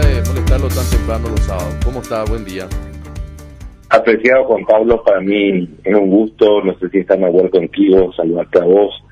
[0.00, 1.76] de molestarlo tan temprano los sábados.
[1.84, 2.24] ¿Cómo está?
[2.24, 2.66] Buen día.
[3.90, 8.58] Apreciado Juan Pablo, para mí es un gusto, no sé si está acuerdo contigo, saludarte
[8.58, 9.04] a vos,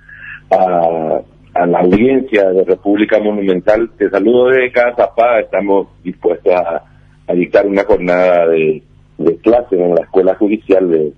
[0.50, 3.90] a, la audiencia de República Monumental.
[3.98, 6.82] Te saludo de Casa Zapada, estamos dispuestos a,
[7.34, 8.82] dictar una jornada de,
[9.18, 11.12] de clase en la Escuela Judicial de,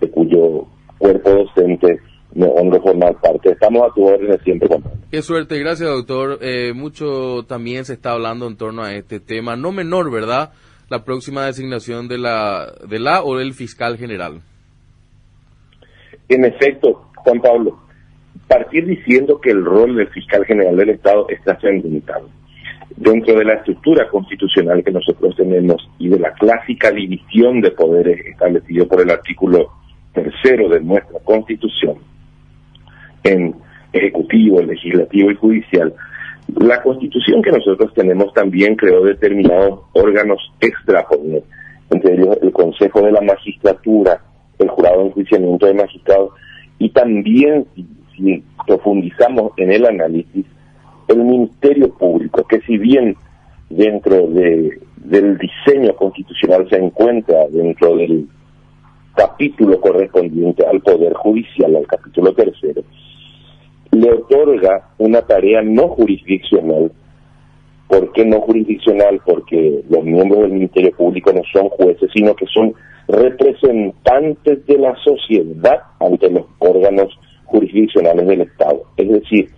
[0.00, 0.66] de cuyo
[0.98, 2.00] cuerpo docente
[2.34, 3.50] me honro formar parte.
[3.50, 4.82] Estamos a tu orden siempre, Juan.
[5.12, 6.38] Qué suerte, gracias doctor.
[6.40, 10.52] Eh, mucho también se está hablando en torno a este tema, no menor, ¿verdad?
[10.88, 14.40] La próxima designación de la, de la o del fiscal general.
[16.30, 17.78] En efecto, Juan Pablo,
[18.48, 22.30] partir diciendo que el rol del fiscal general del Estado está limitado
[22.96, 28.18] Dentro de la estructura constitucional que nosotros tenemos y de la clásica división de poderes
[28.24, 29.72] establecido por el artículo
[30.14, 31.98] tercero de nuestra Constitución,
[33.24, 33.54] en
[33.92, 35.94] ejecutivo, legislativo y judicial,
[36.56, 41.42] la constitución que nosotros tenemos también creó determinados órganos extraponer,
[41.90, 44.20] entre ellos el Consejo de la Magistratura,
[44.58, 46.30] el Jurado de Enjuiciamiento de Magistrados,
[46.78, 47.66] y también,
[48.16, 50.44] si, profundizamos en el análisis,
[51.08, 53.16] el Ministerio Público, que si bien
[53.70, 58.28] dentro de, del diseño constitucional se encuentra dentro del
[59.14, 62.82] capítulo correspondiente al Poder Judicial, al capítulo tercero,
[63.92, 66.90] le otorga una tarea no jurisdiccional.
[67.88, 69.20] ¿Por qué no jurisdiccional?
[69.24, 72.74] Porque los miembros del Ministerio Público no son jueces, sino que son
[73.06, 77.08] representantes de la sociedad ante los órganos
[77.44, 78.82] jurisdiccionales del Estado.
[78.96, 79.50] Es decir,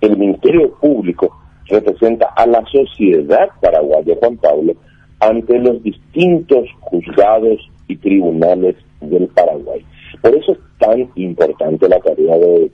[0.00, 1.30] el Ministerio Público
[1.68, 4.74] representa a la sociedad paraguaya, Juan Pablo,
[5.20, 9.84] ante los distintos juzgados y tribunales del Paraguay.
[10.20, 12.70] Por eso es tan importante la tarea de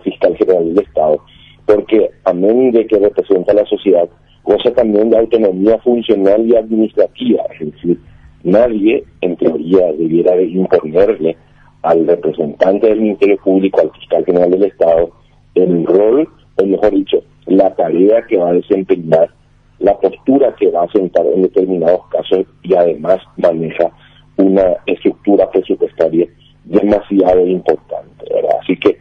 [0.00, 1.20] fiscal general del Estado,
[1.66, 4.08] porque amén de que representa a la sociedad,
[4.44, 7.98] goza también de autonomía funcional y administrativa, es decir,
[8.42, 11.36] nadie en teoría debiera de imponerle
[11.82, 15.10] al representante del Ministerio Público, al fiscal general del Estado,
[15.54, 19.30] el rol, o mejor dicho, la tarea que va a desempeñar,
[19.78, 23.90] la postura que va a sentar en determinados casos y además maneja
[24.36, 26.26] una estructura presupuestaria
[26.64, 28.24] demasiado importante.
[28.60, 28.96] Así que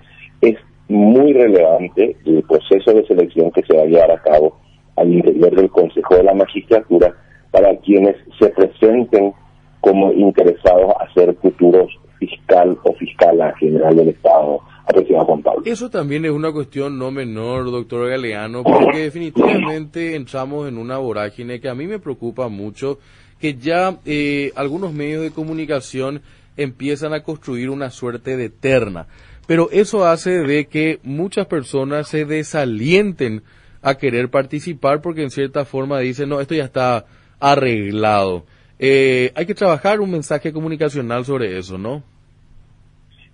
[0.93, 4.59] muy relevante el proceso de selección que se va a llevar a cabo
[4.95, 7.13] al interior del Consejo de la Magistratura
[7.51, 9.33] para quienes se presenten
[9.81, 11.89] como interesados a ser futuros
[12.19, 15.61] fiscal o fiscal general del Estado, apreciado Pablo.
[15.65, 21.59] Eso también es una cuestión no menor, doctor Galeano, porque definitivamente entramos en una vorágine
[21.59, 22.99] que a mí me preocupa mucho,
[23.39, 26.21] que ya eh, algunos medios de comunicación
[26.55, 29.07] empiezan a construir una suerte de terna
[29.47, 33.43] pero eso hace de que muchas personas se desalienten
[33.81, 37.05] a querer participar porque en cierta forma dicen, no, esto ya está
[37.39, 38.43] arreglado.
[38.79, 42.03] Eh, hay que trabajar un mensaje comunicacional sobre eso, ¿no?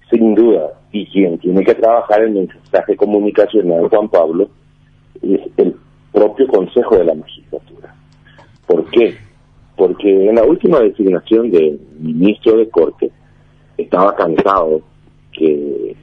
[0.09, 4.49] Sin duda, y quien tiene que trabajar el mensaje comunicacional, Juan Pablo,
[5.21, 5.75] es el
[6.11, 7.93] propio Consejo de la Magistratura.
[8.65, 9.15] ¿Por qué?
[9.75, 13.11] Porque en la última designación del ministro de Corte
[13.77, 14.81] estaba cansado
[15.31, 15.95] que,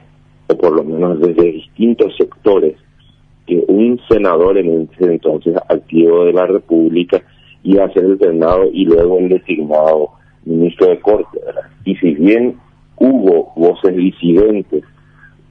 [0.47, 2.75] o por lo menos desde distintos sectores,
[3.45, 7.21] que un senador en ese entonces activo de la República
[7.63, 10.09] iba a ser el Senado y luego el designado
[10.45, 11.39] ministro de Corte.
[11.85, 12.57] Y si bien
[12.97, 14.83] hubo voces disidentes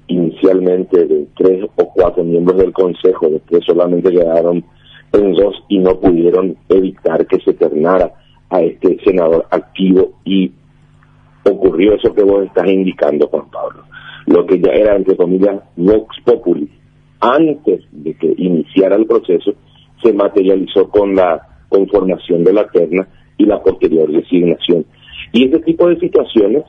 [0.09, 4.65] inicialmente de tres o cuatro miembros del Consejo, después solamente quedaron
[5.12, 8.12] en dos y no pudieron evitar que se ternara
[8.50, 10.53] a este senador activo y
[11.50, 13.84] ocurrió eso que vos estás indicando, Juan Pablo.
[14.26, 16.68] Lo que ya era, entre comillas, Vox Populi.
[17.20, 19.52] Antes de que iniciara el proceso,
[20.02, 23.06] se materializó con la conformación de la terna
[23.38, 24.84] y la posterior designación.
[25.32, 26.64] Y este tipo de situaciones,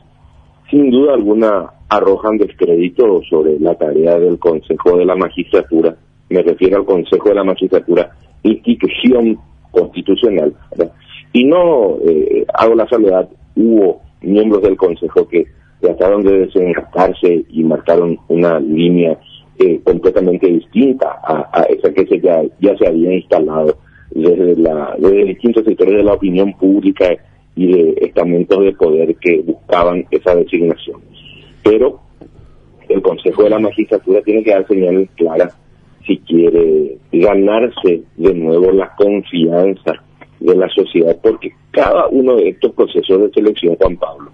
[0.70, 5.96] sin duda alguna, arrojan descrédito sobre la tarea del Consejo de la Magistratura.
[6.30, 8.12] Me refiero al Consejo de la Magistratura,
[8.44, 9.38] institución
[9.72, 10.54] constitucional.
[11.34, 15.48] Y no eh, hago la salvedad, hubo miembros del Consejo que
[15.80, 19.18] trataron de desengastarse y marcaron una línea
[19.60, 23.78] eh, completamente distinta a, esa que se ya, ya se había instalado
[24.12, 27.10] desde, la, desde distintos sectores de la opinión pública
[27.56, 31.02] y de estamentos de poder que buscaban esa designación.
[31.64, 32.00] Pero
[32.88, 35.58] el Consejo de la Magistratura tiene que dar señales claras
[36.06, 40.04] si quiere ganarse de nuevo la confianza
[40.40, 44.32] de la sociedad, porque cada uno de estos procesos de selección, Juan Pablo,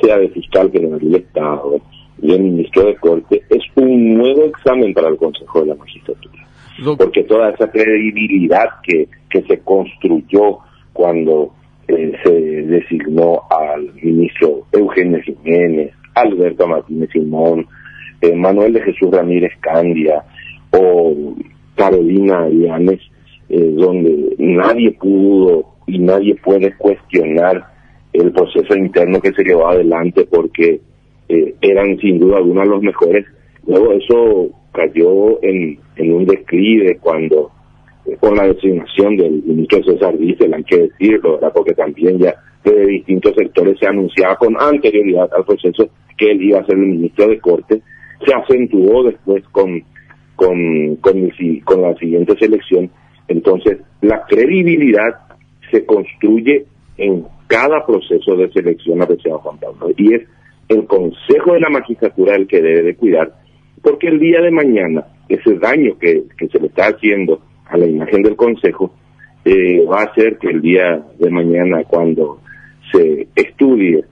[0.00, 1.80] sea de fiscal general del Estado
[2.20, 6.46] y el ministro de Corte, es un nuevo examen para el Consejo de la Magistratura.
[6.96, 10.58] porque toda esa credibilidad que, que se construyó
[10.92, 11.52] cuando
[11.88, 17.66] eh, se designó al ministro Eugenio Jiménez, Alberto Martínez Simón,
[18.20, 20.24] eh, Manuel de Jesús Ramírez Candia
[20.70, 21.34] o
[21.74, 23.00] Carolina Llanes,
[23.48, 27.66] eh, donde nadie pudo y nadie puede cuestionar
[28.12, 30.80] el proceso interno que se llevó adelante porque
[31.28, 33.26] eh, eran sin duda algunos de los mejores.
[33.66, 37.50] Luego eso cayó en, en un declive cuando
[38.20, 41.52] con la designación del ministro César Diesel, hay que decirlo, ¿verdad?
[41.54, 42.34] porque también ya
[42.64, 46.86] de distintos sectores se anunciaba con anterioridad al proceso que él iba a ser el
[46.86, 47.82] ministro de Corte,
[48.24, 49.82] se acentuó después con,
[50.36, 52.90] con, con la siguiente selección.
[53.28, 55.26] Entonces, la credibilidad
[55.70, 56.66] se construye
[56.98, 60.22] en cada proceso de selección, apreciado Juan Pablo, y es
[60.68, 63.34] el Consejo de la Magistratura el que debe de cuidar,
[63.82, 67.86] porque el día de mañana, ese daño que, que se le está haciendo a la
[67.86, 68.94] imagen del Consejo,
[69.44, 72.40] eh, va a hacer que el día de mañana, cuando
[72.92, 74.04] se estudie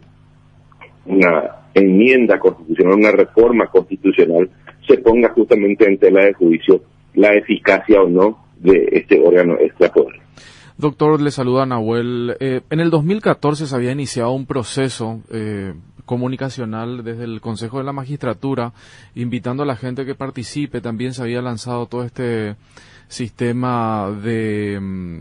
[1.06, 4.50] una enmienda constitucional, una reforma constitucional,
[4.86, 6.82] se ponga justamente en tela de juicio
[7.14, 10.20] la eficacia o no de este órgano extrapoder.
[10.78, 12.36] Doctor, le saluda Nahuel.
[12.40, 15.74] Eh, en el 2014 se había iniciado un proceso eh,
[16.06, 18.72] comunicacional desde el Consejo de la Magistratura,
[19.14, 20.80] invitando a la gente que participe.
[20.80, 22.56] También se había lanzado todo este
[23.08, 25.20] sistema de, mm,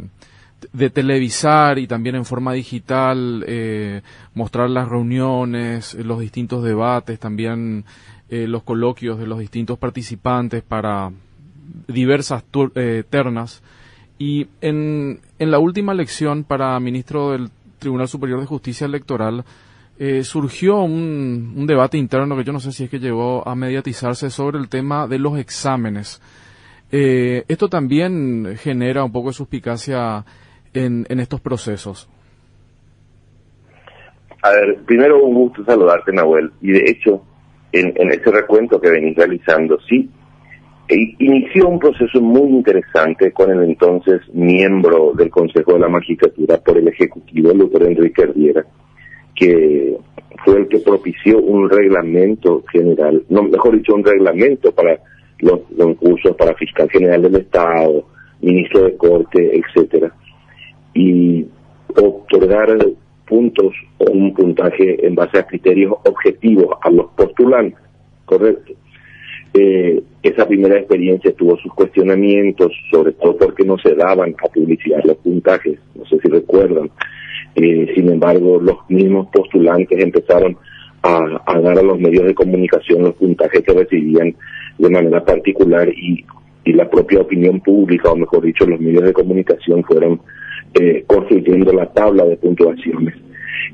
[0.73, 4.01] de televisar y también en forma digital eh,
[4.33, 7.85] mostrar las reuniones, los distintos debates, también
[8.29, 11.11] eh, los coloquios de los distintos participantes para
[11.87, 12.43] diversas
[12.75, 13.63] eh, ternas.
[14.17, 17.49] Y en, en, la última elección para ministro del
[17.79, 19.45] Tribunal Superior de Justicia Electoral,
[20.23, 24.29] surgió un, un, debate interno que yo no sé si es que llegó a mediatizarse
[24.29, 26.21] sobre el tema de los exámenes.
[26.91, 30.25] Eh, esto también genera un poco de suspicacia
[30.73, 32.09] en, en estos procesos.
[34.41, 36.51] A ver, primero un gusto saludarte, Nahuel.
[36.61, 37.23] Y de hecho,
[37.71, 40.09] en, en ese recuento que venís realizando, sí,
[40.89, 46.57] e inició un proceso muy interesante con el entonces miembro del Consejo de la Magistratura
[46.57, 48.65] por el Ejecutivo, doctor Enrique Herrera,
[49.35, 49.95] que
[50.43, 54.97] fue el que propició un reglamento general, no, mejor dicho, un reglamento para
[55.37, 58.03] los concursos para fiscal general del Estado,
[58.41, 60.11] ministro de Corte, etcétera,
[60.95, 61.45] y
[61.95, 62.75] otorgar
[63.27, 67.79] puntos o un puntaje en base a criterios objetivos a los postulantes,
[68.25, 68.73] correcto.
[69.53, 75.03] Eh, esa primera experiencia tuvo sus cuestionamientos, sobre todo porque no se daban a publicidad
[75.05, 76.89] los puntajes, no sé si recuerdan.
[77.55, 80.55] Eh, sin embargo, los mismos postulantes empezaron
[81.01, 84.35] a, dar a los medios de comunicación los puntajes que recibían
[84.77, 86.25] de manera particular y,
[86.65, 90.21] y la propia opinión pública, o mejor dicho, los medios de comunicación fueron
[90.73, 93.15] eh, construyendo la tabla de puntuaciones.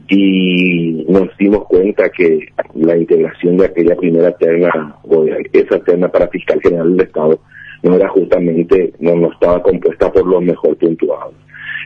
[0.07, 6.27] Y nos dimos cuenta que la integración de aquella primera terna, o esa terna para
[6.27, 7.39] fiscal general del Estado,
[7.83, 11.33] no era justamente, no, no estaba compuesta por los mejor puntuados.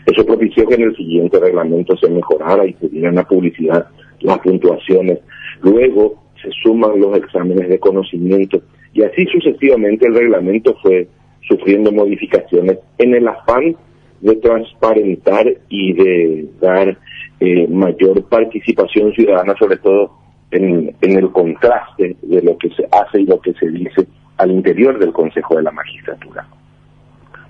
[0.05, 3.87] Eso propició que en el siguiente reglamento se mejorara y se dieran a publicidad
[4.21, 5.19] las puntuaciones.
[5.61, 8.61] Luego se suman los exámenes de conocimiento
[8.93, 11.07] y así sucesivamente el reglamento fue
[11.47, 13.75] sufriendo modificaciones en el afán
[14.21, 16.97] de transparentar y de dar
[17.39, 20.11] eh, mayor participación ciudadana, sobre todo
[20.51, 24.99] en, el contraste de lo que se hace y lo que se dice al interior
[24.99, 26.45] del Consejo de la Magistratura.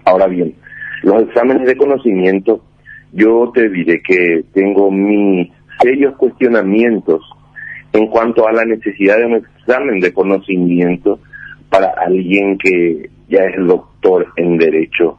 [0.06, 0.54] Ahora bien,
[1.04, 2.62] los exámenes de conocimiento,
[3.14, 7.22] yo te diré que tengo mis serios cuestionamientos
[7.94, 11.20] en cuanto a la necesidad de un examen de conocimiento
[11.70, 15.18] para alguien que ya es doctor en Derecho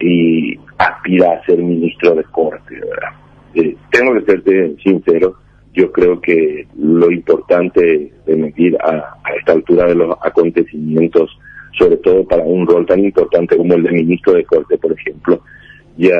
[0.00, 3.23] y aspira a ser ministro de Corte, ¿verdad?
[3.54, 5.36] Eh, tengo que serte sincero,
[5.74, 11.36] yo creo que lo importante de medir a, esta altura de los acontecimientos,
[11.76, 15.40] sobre todo para un rol tan importante como el de ministro de Corte, por ejemplo,
[15.96, 16.14] ya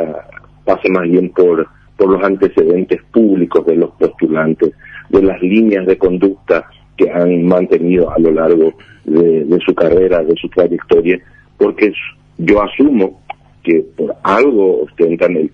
[0.64, 4.72] pasa más bien por, los antecedentes públicos de los postulantes,
[5.08, 8.74] de las líneas de conducta que han mantenido a lo largo
[9.04, 11.18] de, su carrera, de su trayectoria,
[11.56, 11.92] porque
[12.36, 13.22] yo asumo
[13.62, 15.50] que por algo ostentan el,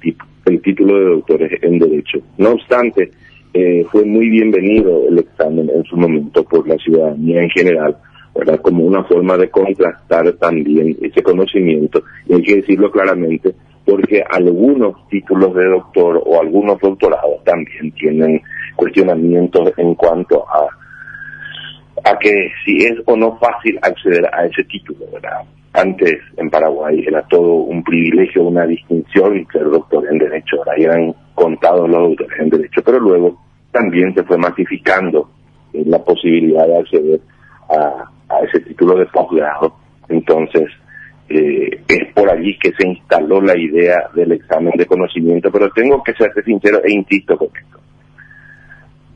[0.46, 2.18] el título de doctores en Derecho.
[2.38, 3.10] No obstante,
[3.52, 7.96] eh, fue muy bienvenido el examen en su momento por la ciudadanía en general,
[8.34, 8.60] ¿verdad?
[8.60, 13.54] Como una forma de contrastar también ese conocimiento, y hay que decirlo claramente,
[13.84, 18.40] porque algunos títulos de doctor o algunos doctorados también tienen
[18.76, 20.68] cuestionamientos en cuanto a
[22.04, 25.42] a que si es o no fácil acceder a ese título, ¿verdad?
[25.72, 31.14] Antes en Paraguay era todo un privilegio, una distinción ser doctor en Derecho, ahora eran
[31.34, 33.38] contados los doctores en Derecho, pero luego
[33.70, 35.30] también se fue masificando
[35.72, 37.20] eh, la posibilidad de acceder
[37.68, 38.10] a,
[38.42, 39.74] ese título de posgrado.
[40.08, 40.68] Entonces,
[41.28, 46.02] eh, es por allí que se instaló la idea del examen de conocimiento, pero tengo
[46.02, 47.78] que ser sincero e insisto con esto.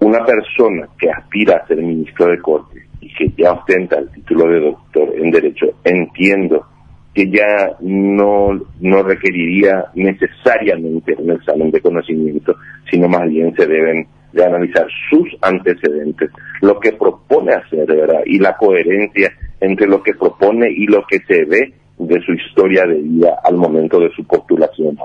[0.00, 4.60] Una persona que aspira a ser ministro de Corte que ya ostenta el título de
[4.60, 6.66] doctor en Derecho, entiendo
[7.14, 12.56] que ya no, no requeriría necesariamente un examen de conocimiento,
[12.90, 16.30] sino más bien se deben de analizar sus antecedentes,
[16.60, 18.22] lo que propone hacer, ¿verdad?
[18.26, 22.84] Y la coherencia entre lo que propone y lo que se ve de su historia
[22.84, 24.98] de vida al momento de su postulación.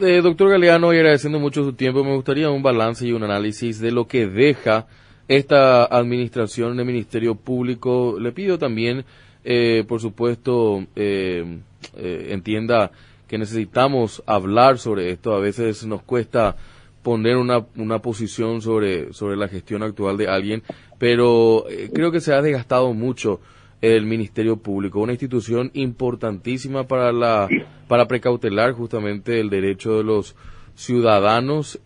[0.00, 3.80] Eh, doctor Galeano, y agradeciendo mucho su tiempo, me gustaría un balance y un análisis
[3.80, 4.86] de lo que deja
[5.28, 8.16] esta administración del Ministerio Público.
[8.18, 9.04] Le pido también,
[9.44, 11.58] eh, por supuesto, eh,
[11.96, 12.90] eh, entienda
[13.26, 15.34] que necesitamos hablar sobre esto.
[15.34, 16.56] A veces nos cuesta
[17.02, 20.62] poner una, una posición sobre, sobre la gestión actual de alguien,
[20.98, 23.40] pero creo que se ha desgastado mucho
[23.82, 27.46] el Ministerio Público, una institución importantísima para la
[27.88, 30.34] para precautelar justamente el derecho de los
[30.74, 31.78] ciudadanos,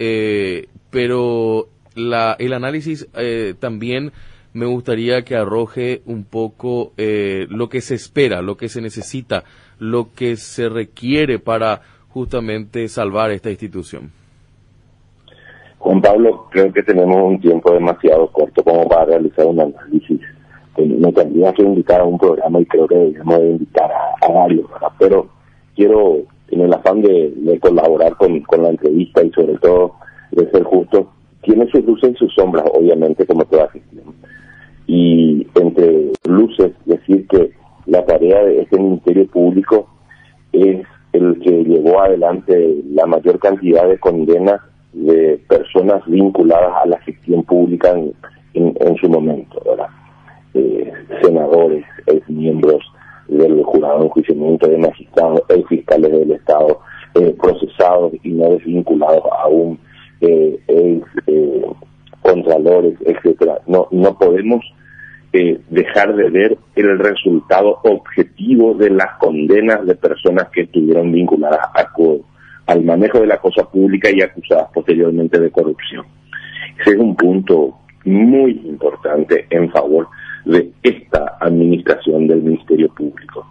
[0.90, 1.68] pero
[1.98, 4.12] la, el análisis eh, también
[4.54, 9.44] me gustaría que arroje un poco lo que se espera, lo que se necesita,
[9.78, 14.10] lo que se requiere para justamente salvar esta institución.
[15.78, 20.20] Juan Pablo, creo que tenemos un tiempo demasiado corto como para realizar un análisis.
[20.76, 23.90] Me tendría que invitar a un programa y creo que deberíamos de invitar
[24.20, 24.66] a, varios.
[24.98, 25.28] Pero
[25.74, 26.18] quiero,
[26.50, 29.94] en el afán de, colaborar con, la entrevista y sobre todo
[30.32, 31.10] de ser justo,
[31.48, 34.14] tiene sus luces y sus sombras, obviamente, como toda gestión.
[34.86, 37.52] Y entre luces, decir que
[37.86, 39.88] la tarea de este Ministerio Público
[40.52, 44.60] es el que llevó adelante la mayor cantidad de condenas
[44.92, 47.94] de personas vinculadas a la gestión pública
[48.52, 49.88] en, su momento, ¿verdad?
[50.52, 52.82] Eh, senadores, ex miembros
[53.28, 56.80] del jurado de enjuiciamiento de magistrados, ex fiscales del Estado,
[57.14, 59.78] eh, procesados y no desvinculados aún,
[60.20, 60.58] eh,
[66.06, 71.88] de ver el resultado objetivo de las condenas de personas que estuvieron vinculadas a,
[72.66, 76.06] al manejo de la cosa pública y acusadas posteriormente de corrupción.
[76.80, 80.06] Ese es un punto muy importante en favor
[80.44, 83.44] de esta administración del Ministerio Público.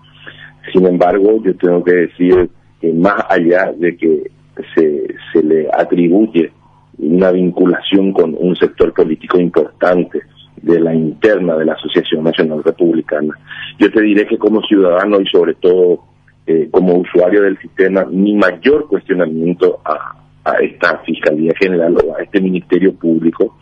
[0.72, 2.50] Sin embargo, yo tengo que decir
[2.80, 4.32] que más allá de que
[4.74, 6.52] se le atribuye
[6.98, 10.22] una vinculación con un sector político importante
[10.62, 13.34] de la interna de la Asociación Nacional Republicana,
[13.80, 16.04] yo te diré que como ciudadano y sobre todo
[16.46, 20.16] eh, como usuario del sistema, mi mayor cuestionamiento a,
[20.62, 23.58] esta Fiscalía General o a este Ministerio Público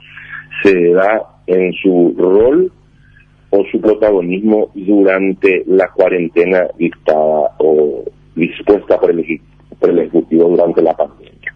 [0.62, 2.72] se da en su rol
[3.50, 8.04] o su protagonismo durante la cuarentena dictada o
[8.36, 9.42] dispuesta por el,
[9.80, 11.56] por el Ejecutivo durante la pandemia.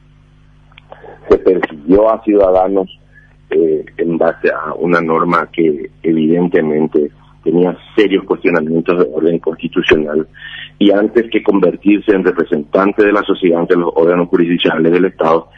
[1.29, 2.89] Se persiguió a ciudadanos
[3.49, 7.09] eh, en base a una norma que evidentemente
[7.43, 10.27] tenía serios cuestionamientos de orden constitucional
[10.77, 15.49] y antes que convertirse en representante de la sociedad ante los órganos jurisdiccionales del Estado,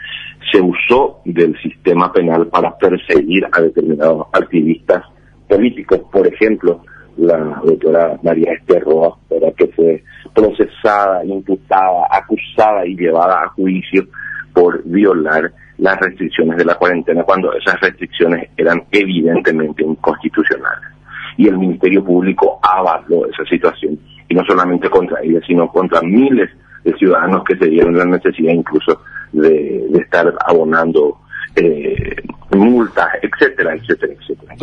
[0.52, 5.04] se usó del sistema penal para perseguir a determinados activistas
[5.48, 6.02] políticos.
[6.12, 6.82] Por ejemplo,
[7.18, 9.18] la doctora María Esther Roa,
[9.56, 14.08] que fue procesada, imputada, acusada y llevada a juicio
[14.54, 20.90] por violar las restricciones de la cuarentena cuando esas restricciones eran evidentemente inconstitucionales.
[21.38, 23.98] Y el Ministerio Público avaló esa situación
[24.30, 26.50] y no solamente contra ella, sino contra miles
[26.84, 31.18] de ciudadanos que se dieron la necesidad incluso de, estar abonando
[31.56, 32.16] eh,
[32.52, 34.56] multas, etcétera, etcétera, etcétera.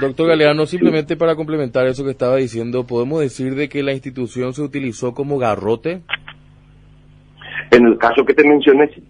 [0.00, 4.52] Doctor, Galeano, simplemente para complementar eso que estaba diciendo, ¿podemos decir de que la institución
[4.52, 6.02] se utilizó como garrote?
[7.70, 9.02] En el caso que te mencioné, sí.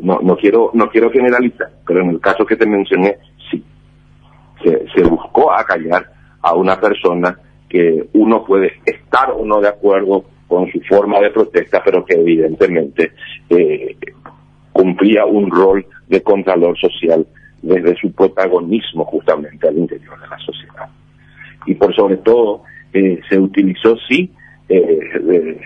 [0.00, 3.18] No, no quiero, no quiero generalizar, pero en el caso que te mencioné,
[3.50, 3.62] sí.
[4.62, 6.10] Se, buscó acallar
[6.40, 7.36] a una persona
[7.68, 12.14] que uno puede estar o no de acuerdo con su forma de protesta, pero que
[12.14, 13.12] evidentemente
[13.50, 13.96] eh,
[14.72, 17.26] cumplía un rol de contralor social
[17.62, 20.88] desde su protagonismo justamente al interior de la sociedad.
[21.66, 22.62] Y por sobre todo
[22.92, 24.30] eh, se utilizó, sí,
[24.68, 25.60] eh,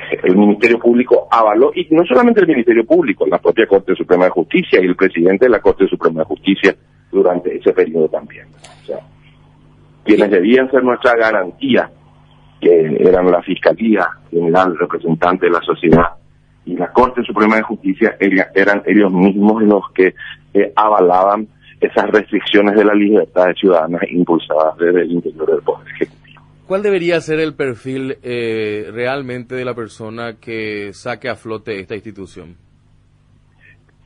[0.22, 4.30] el Ministerio Público avaló, y no solamente el Ministerio Público, la propia Corte Suprema de
[4.30, 6.74] Justicia y el presidente de la Corte Suprema de Justicia
[7.10, 8.46] durante ese periodo también.
[8.82, 8.98] O sea,
[10.04, 11.90] quienes debían ser nuestra garantía,
[12.60, 16.06] que eran la Fiscalía General, representante de la sociedad,
[16.64, 20.14] y la Corte Suprema de Justicia, eran ellos mismos los que
[20.54, 21.48] eh, avalaban
[21.80, 26.21] esas restricciones de la libertad de ciudadanas impulsadas desde el interior del Poder Ejecutivo.
[26.72, 31.94] ¿Cuál debería ser el perfil eh, realmente de la persona que saque a flote esta
[31.94, 32.56] institución?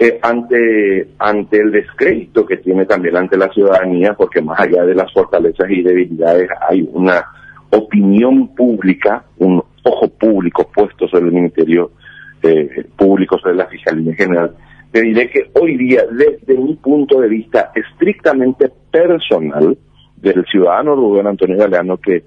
[0.00, 4.96] Eh, ante, ante el descrédito que tiene también ante la ciudadanía, porque más allá de
[4.96, 7.24] las fortalezas y debilidades hay una
[7.70, 11.92] opinión pública, un ojo público puesto sobre el Ministerio
[12.42, 14.56] eh, Público, sobre la Fiscalía General,
[14.90, 19.78] te diré que hoy día, desde mi punto de vista estrictamente personal,
[20.16, 22.24] del ciudadano Rubén Antonio Galeano que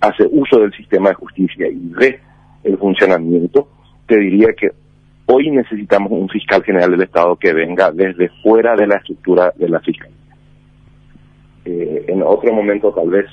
[0.00, 2.20] hace uso del sistema de justicia y ve
[2.64, 3.68] el funcionamiento,
[4.06, 4.70] te diría que
[5.28, 9.68] Hoy necesitamos un fiscal general del Estado que venga desde fuera de la estructura de
[9.68, 10.14] la fiscalía.
[11.64, 13.26] Eh, en otro momento tal vez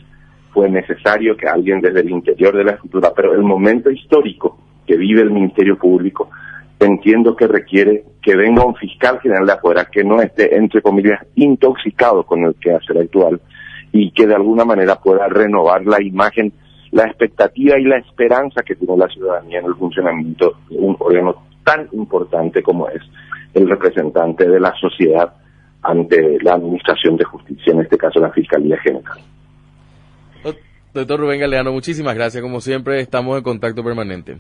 [0.52, 4.98] fue necesario que alguien desde el interior de la estructura, pero el momento histórico que
[4.98, 6.32] vive el Ministerio Público,
[6.80, 11.20] entiendo que requiere que venga un fiscal general de afuera que no esté, entre comillas,
[11.36, 13.40] intoxicado con el que hace el actual
[13.94, 16.52] y que de alguna manera pueda renovar la imagen,
[16.92, 21.44] la expectativa y la esperanza que tiene la ciudadanía en el funcionamiento de un órgano
[21.64, 23.02] tan importante como es
[23.54, 25.34] el representante de la sociedad
[25.82, 29.20] ante la Administración de Justicia, en este caso la Fiscalía General.
[30.94, 32.44] Doctor Rubén Galeano, muchísimas gracias.
[32.44, 34.38] Como siempre, estamos en contacto permanente.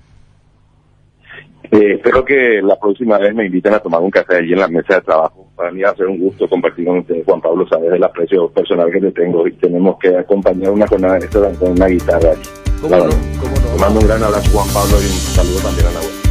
[1.72, 4.67] Eh, espero que la próxima vez me inviten a tomar un café allí en la
[4.67, 5.42] mesa de trabajo.
[5.55, 8.50] Para mí va a ser un gusto compartir con ustedes, Juan Pablo, sabes del aprecio
[8.50, 12.33] personal que te tengo y tenemos que acompañar una jornada de con una guitarra.
[12.81, 13.03] ¿Cómo no?
[13.03, 13.75] ¿Cómo no?
[13.75, 16.23] Te mando un gran abrazo, Juan Pablo, y un saludo también a la web.